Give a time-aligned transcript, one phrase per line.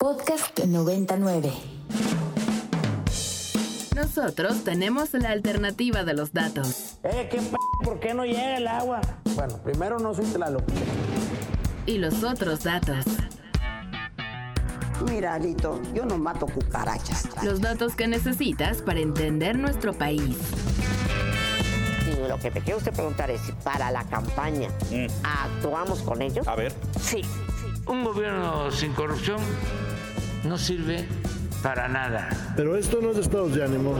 [0.00, 1.52] Podcast 99.
[3.96, 6.98] Nosotros tenemos la alternativa de los datos.
[7.02, 9.00] Eh, ¿qué p ¿Por qué no llega el agua?
[9.34, 10.62] Bueno, primero no soy Tlaloc.
[11.84, 13.06] Y los otros datos.
[15.10, 17.26] Mira, Lito, yo no mato cucarachas.
[17.42, 20.36] Los datos que necesitas para entender nuestro país.
[22.06, 24.68] Y lo que te quiero usted preguntar es si para la campaña
[25.24, 26.46] actuamos con ellos.
[26.46, 26.72] A ver.
[27.00, 27.22] Sí.
[27.88, 29.38] Un gobierno sin corrupción
[30.44, 31.06] no sirve
[31.62, 32.28] para nada.
[32.56, 33.94] Pero esto no es estados de ánimo,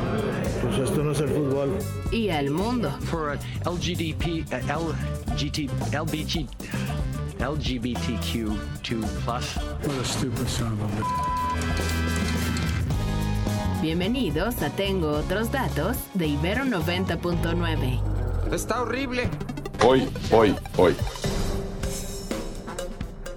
[0.62, 1.78] pues esto no es el fútbol.
[2.12, 2.90] Y al mundo.
[3.10, 4.92] For LGDP, uh,
[5.32, 6.46] LGT, LBG,
[7.38, 8.56] LGBTQ2+.
[9.84, 11.02] What a stupid son of a
[13.80, 18.52] Bienvenidos a Tengo Otros Datos de Ibero 90.9.
[18.52, 19.28] Está horrible.
[19.84, 20.96] Hoy, hoy, hoy.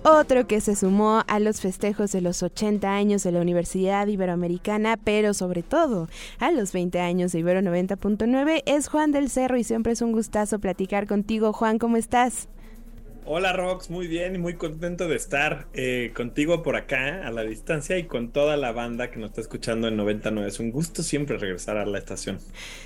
[0.03, 4.97] Otro que se sumó a los festejos de los 80 años de la Universidad Iberoamericana,
[4.97, 6.07] pero sobre todo
[6.39, 10.11] a los 20 años de Ibero 90.9, es Juan del Cerro y siempre es un
[10.11, 11.53] gustazo platicar contigo.
[11.53, 12.49] Juan, ¿cómo estás?
[13.23, 17.43] Hola Rox, muy bien y muy contento de estar eh, contigo por acá a la
[17.43, 20.47] distancia y con toda la banda que nos está escuchando en 99.
[20.49, 22.39] Es un gusto siempre regresar a la estación.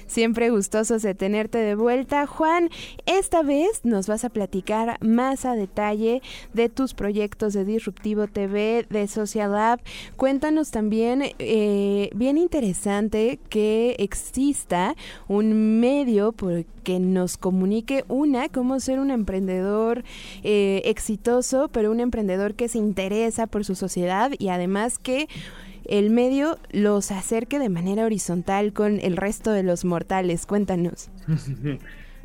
[0.07, 2.27] Siempre gustosos de tenerte de vuelta.
[2.27, 2.69] Juan,
[3.05, 6.21] esta vez nos vas a platicar más a detalle
[6.53, 9.79] de tus proyectos de Disruptivo TV, de Social Lab.
[10.17, 14.95] Cuéntanos también, eh, bien interesante que exista
[15.29, 20.05] un medio por que nos comunique una, cómo ser un emprendedor
[20.43, 25.27] eh, exitoso, pero un emprendedor que se interesa por su sociedad y además que
[25.83, 30.45] el medio los acerque de manera horizontal con el resto de los mortales.
[30.45, 31.09] Cuéntanos.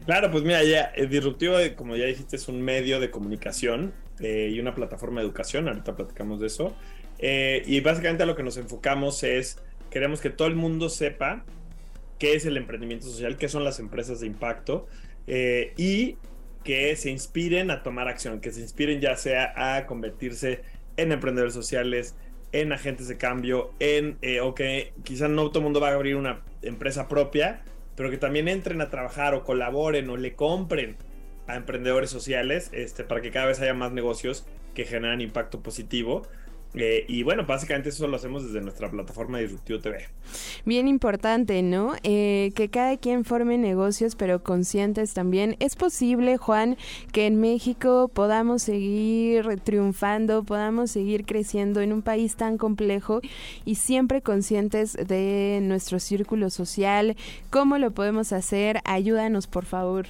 [0.07, 4.51] Claro, pues mira, ya el Disruptivo, como ya dijiste, es un medio de comunicación eh,
[4.51, 5.69] y una plataforma de educación.
[5.69, 6.75] Ahorita platicamos de eso.
[7.19, 9.59] Eh, y básicamente a lo que nos enfocamos es,
[9.91, 11.45] queremos que todo el mundo sepa
[12.21, 14.87] qué es el emprendimiento social, qué son las empresas de impacto
[15.27, 16.19] eh, y
[16.63, 20.61] que se inspiren a tomar acción, que se inspiren ya sea a convertirse
[20.97, 22.15] en emprendedores sociales,
[22.53, 25.95] en agentes de cambio, en, eh, o que quizás no todo el mundo va a
[25.95, 27.63] abrir una empresa propia,
[27.97, 30.97] pero que también entren a trabajar o colaboren o le compren
[31.47, 36.23] a emprendedores sociales este, para que cada vez haya más negocios que generan impacto positivo.
[36.75, 40.07] Eh, y bueno, básicamente eso lo hacemos desde nuestra plataforma Disruptivo TV.
[40.65, 41.95] Bien importante, ¿no?
[42.05, 45.57] Eh, que cada quien forme negocios, pero conscientes también.
[45.59, 46.77] ¿Es posible, Juan,
[47.13, 53.21] que en México podamos seguir triunfando, podamos seguir creciendo en un país tan complejo
[53.65, 57.17] y siempre conscientes de nuestro círculo social?
[57.51, 58.79] ¿Cómo lo podemos hacer?
[58.85, 60.07] Ayúdanos, por favor.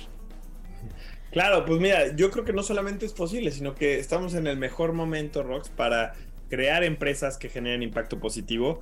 [1.31, 4.57] Claro, pues mira, yo creo que no solamente es posible, sino que estamos en el
[4.57, 6.15] mejor momento, Rox, para
[6.51, 8.81] crear empresas que generen impacto positivo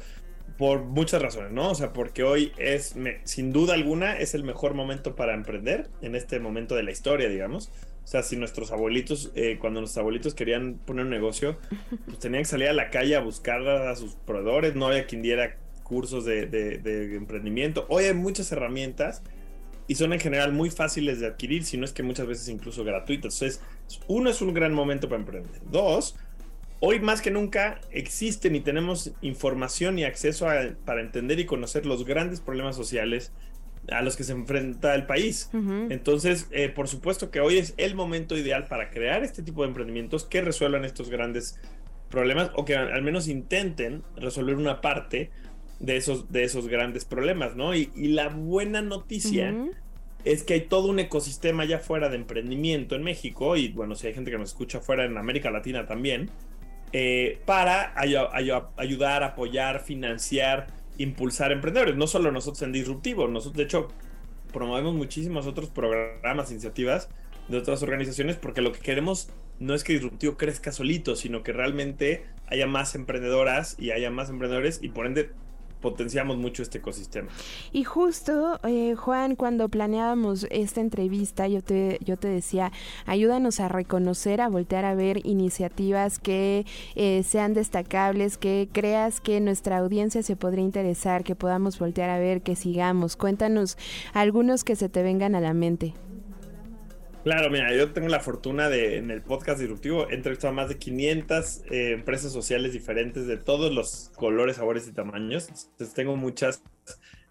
[0.57, 1.71] por muchas razones, ¿no?
[1.71, 6.17] O sea, porque hoy es, sin duda alguna, es el mejor momento para emprender en
[6.17, 7.71] este momento de la historia, digamos.
[8.03, 11.59] O sea, si nuestros abuelitos, eh, cuando nuestros abuelitos querían poner un negocio,
[12.07, 15.23] pues tenían que salir a la calle a buscar a sus proveedores, no había quien
[15.23, 17.87] diera cursos de, de, de emprendimiento.
[17.89, 19.23] Hoy hay muchas herramientas
[19.87, 22.85] y son en general muy fáciles de adquirir, si no es que muchas veces incluso
[22.85, 23.41] gratuitas.
[23.41, 23.63] Entonces,
[24.07, 25.61] uno es un gran momento para emprender.
[25.71, 26.17] Dos,
[26.81, 31.87] Hoy más que nunca existen y tenemos información y acceso a, para entender y conocer
[31.87, 33.33] los grandes problemas sociales
[33.91, 35.51] a los que se enfrenta el país.
[35.53, 39.69] Entonces, eh, por supuesto que hoy es el momento ideal para crear este tipo de
[39.69, 41.59] emprendimientos que resuelvan estos grandes
[42.11, 45.31] problemas o que al menos intenten resolver una parte
[45.81, 47.75] de esos, de esos grandes problemas, ¿no?
[47.75, 49.55] Y, la buena noticia
[50.25, 54.09] es que hay todo un ecosistema allá fuera de emprendimiento en México y bueno, si
[54.09, 56.31] hay gente que nos escucha fuera en América Latina también,
[56.93, 61.97] eh, para ayudar, apoyar, financiar, impulsar emprendedores.
[61.97, 63.89] No solo nosotros en Disruptivo, nosotros de hecho
[64.53, 67.09] promovemos muchísimos otros programas, iniciativas
[67.49, 69.29] de otras organizaciones porque lo que queremos
[69.59, 74.31] no es que Disruptivo crezca solito, sino que realmente haya más emprendedoras y haya más
[74.31, 75.31] emprendedores y por ende
[75.81, 77.29] potenciamos mucho este ecosistema.
[77.73, 82.73] Y justo, eh, Juan, cuando planeábamos esta entrevista, yo te, yo te decía,
[83.07, 89.41] ayúdanos a reconocer, a voltear a ver iniciativas que eh, sean destacables, que creas que
[89.41, 93.17] nuestra audiencia se podría interesar, que podamos voltear a ver, que sigamos.
[93.17, 93.77] Cuéntanos
[94.13, 95.95] algunos que se te vengan a la mente.
[97.29, 100.71] Claro, mira, yo tengo la fortuna de en el podcast disruptivo he entrevistado a más
[100.71, 105.51] de 500 eh, empresas sociales diferentes de todos los colores, sabores y tamaños.
[105.51, 106.63] Entonces tengo muchas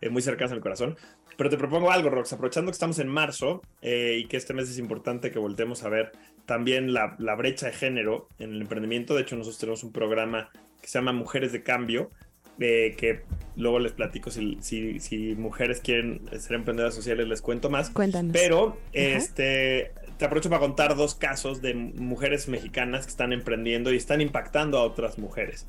[0.02, 0.98] eh, muy cercanas a mi corazón.
[1.36, 4.70] Pero te propongo algo, Rox, aprovechando que estamos en marzo eh, y que este mes
[4.70, 6.12] es importante que voltemos a ver
[6.46, 9.16] también la, la, brecha de género en el emprendimiento.
[9.16, 12.12] De hecho, nosotros tenemos un programa que se llama Mujeres de Cambio,
[12.60, 13.22] eh, que
[13.56, 17.90] luego les platico si, si, si, mujeres quieren ser emprendedoras sociales, les cuento más.
[17.90, 18.34] Cuéntanos.
[18.34, 23.98] Pero este, te aprovecho para contar dos casos de mujeres mexicanas que están emprendiendo y
[23.98, 25.68] están impactando a otras mujeres.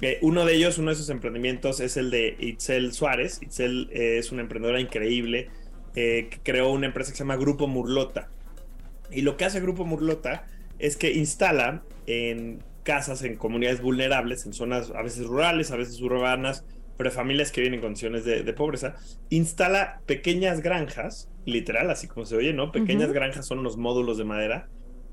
[0.00, 3.40] Eh, uno de ellos, uno de esos emprendimientos es el de Itzel Suárez.
[3.42, 5.50] Itzel eh, es una emprendedora increíble
[5.94, 8.28] que creó una empresa que se llama Grupo Murlota.
[9.10, 10.46] Y lo que hace Grupo Murlota
[10.78, 16.00] es que instala en casas en comunidades vulnerables, en zonas a veces rurales, a veces
[16.00, 16.64] urbanas,
[16.96, 18.96] pero familias que viven en condiciones de, pobreza,
[19.30, 22.72] instala pequeñas granjas, literal, así como se oye, ¿no?
[22.72, 24.68] Pequeñas granjas son unos módulos de madera,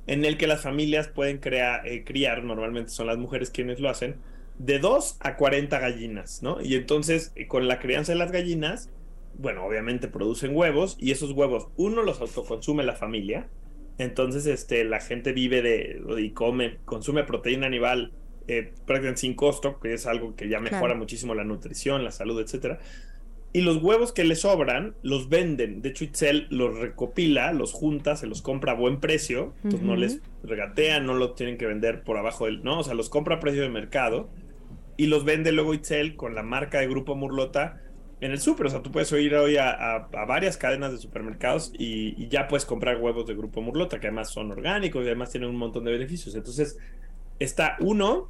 [0.08, 3.90] en el que las familias pueden crear, eh, criar, normalmente son las mujeres quienes lo
[3.90, 4.18] hacen,
[4.58, 6.62] de 2 a 40 gallinas, ¿no?
[6.62, 8.90] Y entonces, eh, con la crianza de las gallinas,
[9.38, 13.48] bueno, obviamente producen huevos y esos huevos, uno los autoconsume la familia,
[13.98, 18.12] entonces, este, la gente vive de y come, consume proteína animal
[18.48, 22.40] eh, prácticamente sin costo, que es algo que ya mejora muchísimo la nutrición, la salud,
[22.42, 22.80] etcétera.
[23.54, 25.82] Y los huevos que le sobran los venden.
[25.82, 29.54] De hecho, Itzel los recopila, los junta, se los compra a buen precio.
[29.64, 32.64] Entonces no les regatean, no los tienen que vender por abajo del.
[32.64, 34.30] No, o sea, los compra a precio de mercado.
[34.98, 37.82] Y los vende luego Itzel con la marca de Grupo Murlota
[38.22, 38.68] en el súper.
[38.68, 42.98] O sea, tú puedes ir hoy a, varias cadenas de supermercados y, ya puedes comprar
[42.98, 46.36] huevos de Grupo Murlota, que además son orgánicos y además tienen un montón de beneficios.
[46.36, 46.78] Entonces,
[47.40, 48.30] está uno,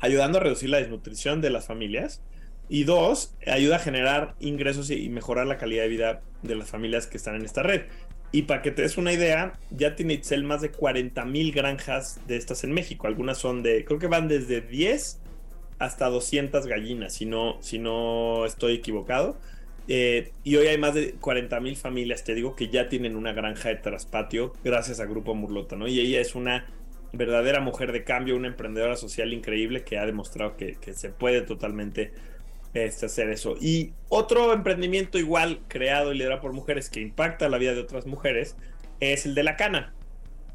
[0.00, 2.22] ayudando a reducir la desnutrición de las familias.
[2.68, 7.06] Y dos, ayuda a generar ingresos y, mejorar la calidad de vida de las familias
[7.06, 7.82] que están en esta red.
[8.32, 12.20] Y para que te des una idea, ya tiene Itzel más de 40 mil granjas
[12.26, 13.06] de estas en México.
[13.06, 15.20] Algunas son de, creo que van desde 10
[15.78, 19.36] hasta 200 gallinas, si no, si no estoy equivocado.
[19.88, 23.32] Eh, y hoy hay más de 40 mil familias, te digo, que ya tienen una
[23.32, 25.86] granja de traspatio gracias a Grupo Murlota, ¿no?
[25.86, 26.66] Y ella es una
[27.12, 32.12] verdadera mujer de cambio, una emprendedora social increíble que ha demostrado que, se puede totalmente
[32.74, 33.56] este, hacer eso.
[33.60, 38.06] Y otro emprendimiento igual creado y liderado por mujeres que impacta la vida de otras
[38.06, 38.56] mujeres
[39.00, 39.94] es el de la cana.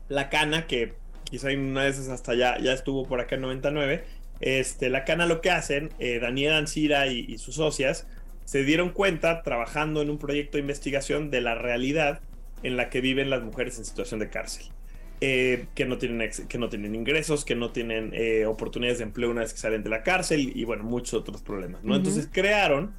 [0.09, 4.03] La cana que quizá una vez hasta ya, ya estuvo por acá en 99
[4.41, 8.07] este, la cana lo que hacen, eh, Daniel Ancira y, sus socias
[8.45, 12.19] se dieron cuenta trabajando en un proyecto de investigación de la realidad
[12.63, 14.65] en la que viven las mujeres en situación de cárcel.
[15.23, 19.29] Eh, que, no tienen que no tienen ingresos, que no tienen eh, oportunidades de empleo
[19.29, 21.95] una vez que salen de la cárcel y bueno, muchos otros problemas, ¿no?
[21.95, 22.91] Entonces crearon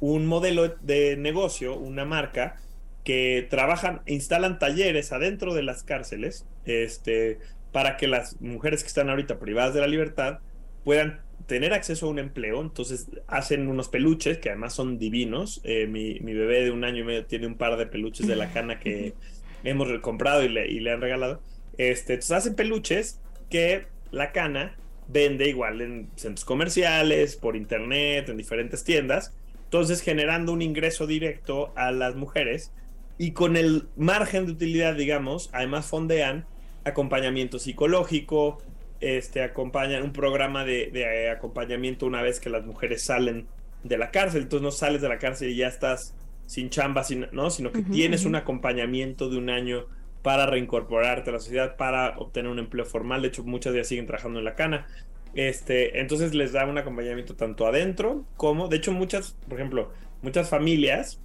[0.00, 2.56] un modelo de negocio, una marca
[3.02, 7.38] que trabajan, instalan talleres adentro de las cárceles, este,
[7.72, 10.40] para que las mujeres que están ahorita privadas de la libertad
[10.84, 12.60] puedan tener acceso a un empleo.
[12.60, 15.60] Entonces hacen unos peluches que además son divinos.
[15.64, 18.52] Eh, mi, bebé de un año y medio tiene un par de peluches de la
[18.52, 19.14] cana que
[19.64, 21.40] hemos comprado y le, han regalado.
[21.76, 23.20] Este, entonces hacen peluches
[23.50, 24.76] que la cana
[25.08, 29.34] vende igual en centros comerciales, por internet, en diferentes tiendas.
[29.64, 32.72] Entonces generando un ingreso directo a las mujeres
[33.18, 36.46] y con el margen de utilidad, digamos, además fondean
[36.84, 38.58] acompañamiento psicológico,
[39.00, 43.46] este, acompañan un programa de, eh, acompañamiento una vez que las mujeres salen
[43.82, 44.42] de la cárcel.
[44.42, 46.14] Entonces no sales de la cárcel y ya estás
[46.46, 47.50] sin chamba, sin, ¿no?
[47.50, 49.86] sino que tienes un acompañamiento de un año
[50.22, 53.22] para reincorporarte a la sociedad, para obtener un empleo formal.
[53.22, 54.86] De hecho, muchas de ellas siguen trabajando en la cana.
[55.34, 59.90] Este, entonces les da un acompañamiento tanto adentro como, de hecho, muchas, por ejemplo,
[60.22, 61.20] muchas familias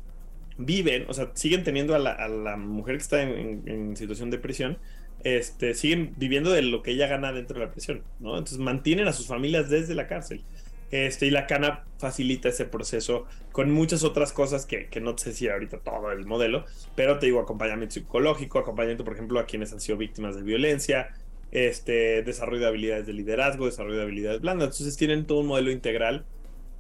[0.57, 4.79] viven, o sea, siguen teniendo a la, mujer que está en situación de prisión,
[5.23, 8.37] este, siguen viviendo de lo que ella gana dentro de la prisión, ¿no?
[8.37, 10.43] Entonces mantienen a sus familias desde la cárcel.
[10.91, 15.47] Este, y la cana facilita ese proceso con muchas otras cosas que, no sé si
[15.47, 19.81] ahorita todo el modelo, pero te digo acompañamiento psicológico, acompañamiento, por ejemplo, a quienes han
[19.81, 21.09] sido víctimas de violencia,
[21.51, 24.69] este, desarrollo de habilidades de liderazgo, desarrollo de habilidades blandas.
[24.69, 26.25] Entonces tienen todo un modelo integral.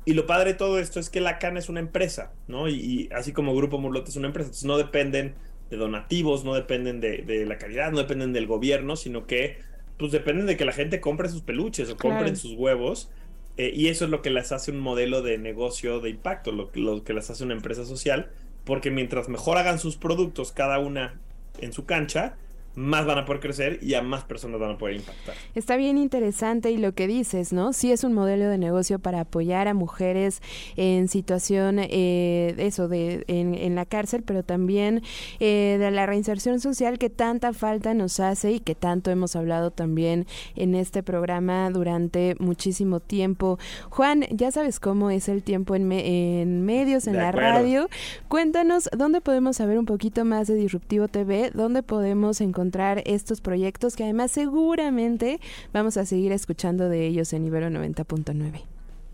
[0.05, 2.67] Y lo padre de todo esto es que la cana es una empresa, ¿no?
[2.67, 5.35] Y, y así como Grupo Murlote es una empresa, entonces no dependen
[5.69, 9.59] de donativos, no dependen de, la calidad, no dependen del gobierno, sino que
[9.97, 13.09] pues dependen de que la gente compre sus peluches o compren sus huevos.
[13.57, 16.71] Eh, y eso es lo que les hace un modelo de negocio de impacto, lo,
[16.73, 18.29] lo que les hace una empresa social,
[18.63, 21.19] porque mientras mejor hagan sus productos cada una
[21.59, 22.37] en su cancha,
[22.75, 25.35] más van a poder crecer y a más personas van a poder impactar.
[25.55, 27.73] Está bien interesante y lo que dices, ¿no?
[27.73, 30.41] Sí es un modelo de negocio para apoyar a mujeres
[30.75, 35.01] en situación, eh, eso, de en, la cárcel, pero también
[35.39, 39.71] eh, de la reinserción social que tanta falta nos hace y que tanto hemos hablado
[39.71, 43.59] también en este programa durante muchísimo tiempo.
[43.89, 47.89] Juan, ya sabes cómo es el tiempo en, en medios, en la radio.
[48.27, 53.39] Cuéntanos dónde podemos saber un poquito más de Disruptivo TV, dónde podemos encontrar encontrar estos
[53.39, 55.39] proyectos que además seguramente
[55.71, 58.63] vamos a seguir escuchando de ellos en Ibero 90.9.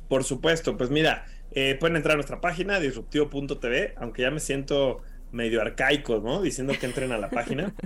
[0.09, 5.01] Por supuesto, pues mira, eh, pueden entrar a nuestra página disruptivo.tv, aunque ya me siento
[5.31, 6.41] medio arcaico, ¿no?
[6.41, 7.73] Diciendo que entren a la página.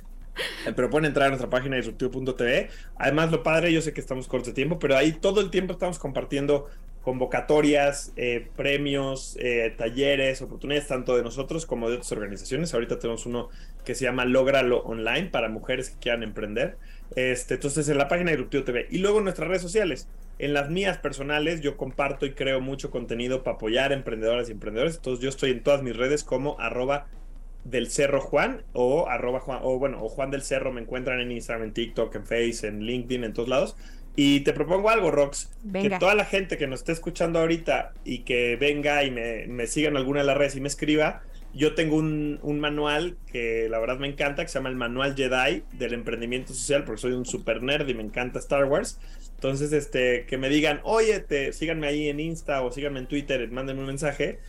[0.65, 2.69] Eh, Pero pueden entrar a nuestra página disruptivo.tv.
[2.95, 5.73] Además, lo padre, yo sé que estamos cortos de tiempo, pero ahí todo el tiempo
[5.73, 6.69] estamos compartiendo
[7.01, 12.73] convocatorias, eh, premios, eh, talleres, oportunidades, tanto de nosotros como de otras organizaciones.
[12.73, 13.49] Ahorita tenemos uno
[13.85, 16.77] que se llama Lógralo Online para mujeres que quieran emprender.
[17.15, 18.87] Este, entonces, en la página de Disruptivo TV.
[18.91, 20.07] Y luego en nuestras redes sociales.
[20.37, 24.97] En las mías personales, yo comparto y creo mucho contenido para apoyar emprendedoras y emprendedores.
[24.97, 27.07] Entonces, yo estoy en todas mis redes como arroba
[27.65, 31.31] del Cerro Juan o arroba Juan, o bueno, o Juan del Cerro me encuentran en
[31.31, 33.75] Instagram, en TikTok, en Face, en LinkedIn, en todos lados.
[34.15, 35.89] Y te propongo algo, Rox, Venga.
[35.89, 39.65] que toda la gente que nos esté escuchando ahorita y que venga y me, me
[39.67, 41.21] siga en alguna de las redes y me escriba,
[41.53, 45.15] yo tengo un, un manual que la verdad me encanta, que se llama el Manual
[45.15, 48.99] Jedi del Emprendimiento Social, porque soy un super nerd y me encanta Star Wars.
[49.35, 53.49] Entonces, este, que me digan, oye, te, síganme ahí en Insta o síganme en Twitter,
[53.49, 54.39] mándenme un mensaje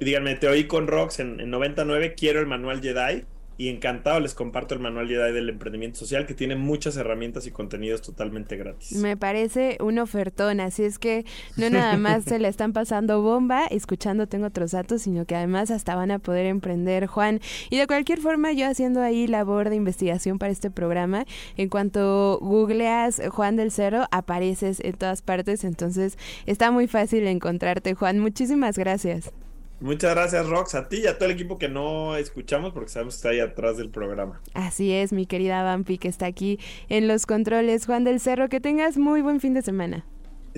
[0.00, 3.24] y díganme, te oí con Rox en, en 99, quiero el manual Jedi.
[3.58, 7.50] Y encantado les comparto el manual Jedi del emprendimiento social que tiene muchas herramientas y
[7.50, 8.92] contenidos totalmente gratis.
[8.92, 13.66] Me parece un ofertón, así es que no nada más se le están pasando bomba
[13.66, 17.40] escuchando Tengo otros datos, sino que además hasta van a poder emprender, Juan.
[17.68, 21.24] Y de cualquier forma, yo haciendo ahí labor de investigación para este programa,
[21.56, 27.94] en cuanto googleas Juan del Cerro, apareces en todas partes, entonces está muy fácil encontrarte,
[27.94, 28.20] Juan.
[28.20, 29.32] Muchísimas gracias.
[29.80, 33.14] Muchas gracias, Rox, a ti y a todo el equipo que no escuchamos porque sabemos
[33.14, 34.40] que está ahí atrás del programa.
[34.54, 36.58] Así es, mi querida Vampi, que está aquí
[36.88, 37.86] en los controles.
[37.86, 40.04] Juan del Cerro, que tengas muy buen fin de semana.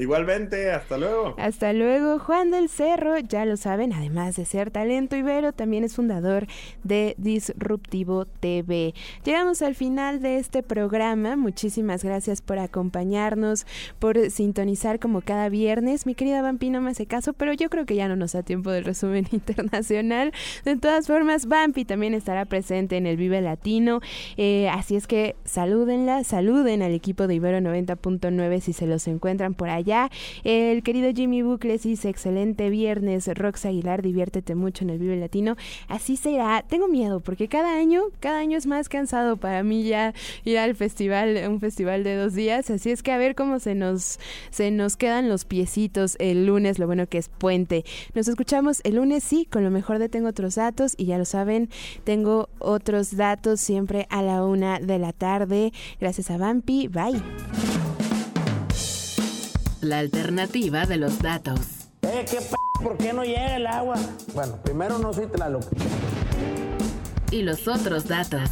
[0.00, 1.34] Igualmente, hasta luego.
[1.36, 5.94] Hasta luego, Juan del Cerro, ya lo saben, además de ser talento ibero, también es
[5.94, 6.46] fundador
[6.84, 8.94] de Disruptivo TV.
[9.24, 13.66] Llegamos al final de este programa, muchísimas gracias por acompañarnos,
[13.98, 16.06] por sintonizar como cada viernes.
[16.06, 18.42] Mi querida Vampi no me hace caso, pero yo creo que ya no nos da
[18.42, 20.32] tiempo del resumen internacional.
[20.64, 24.00] De todas formas, Vampi también estará presente en el Vive Latino,
[24.38, 29.52] eh, así es que salúdenla, saluden al equipo de Ibero 90.9 si se los encuentran
[29.52, 29.89] por allá.
[30.44, 35.56] El querido Jimmy Bucles dice, excelente viernes, Rox Aguilar, diviértete mucho en el Vive Latino.
[35.88, 36.62] Así será.
[36.68, 40.74] Tengo miedo porque cada año, cada año es más cansado para mí ya ir al
[40.76, 42.70] festival, un festival de dos días.
[42.70, 44.18] Así es que a ver cómo se nos,
[44.50, 47.84] se nos quedan los piecitos el lunes, lo bueno que es puente.
[48.14, 51.24] Nos escuchamos el lunes, sí, con lo mejor de Tengo otros datos y ya lo
[51.24, 51.68] saben,
[52.04, 55.72] tengo otros datos siempre a la una de la tarde.
[56.00, 57.69] Gracias a Vampi, bye.
[59.80, 61.58] La alternativa de los datos.
[62.02, 63.96] Eh, qué p ¿por qué no llega el agua?
[64.34, 65.64] Bueno, primero no soy Tlaloc.
[67.30, 68.42] Y los otros datos.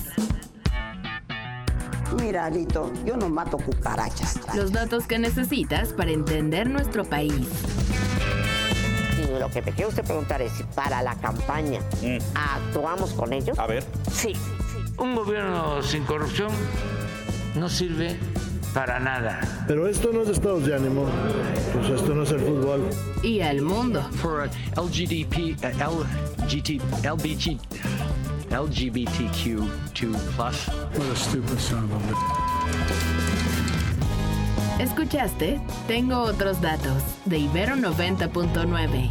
[2.19, 4.41] Mira, Alito, yo no mato cucarachas.
[4.55, 7.47] Los datos que necesitas para entender nuestro país.
[9.19, 11.81] Y lo que me quiere usted preguntar es si para la campaña
[12.35, 13.59] actuamos con ellos.
[13.59, 13.85] A ver.
[14.11, 14.33] Sí.
[14.97, 16.51] Un gobierno sin corrupción
[17.55, 18.17] no sirve
[18.79, 19.41] para nada.
[19.67, 21.05] Pero esto no es estados de ánimo.
[21.75, 22.89] Pues esto no es el fútbol.
[23.25, 24.01] Y al mundo.
[24.23, 26.05] For uh, LGDP, uh,
[26.45, 27.59] LGT, LBG,
[28.53, 29.67] LGBTQ2+.
[30.39, 32.19] What a stupid son of a bitch.
[34.81, 35.61] ¿Escuchaste?
[35.89, 39.11] Tengo otros datos de Ibero 90.9.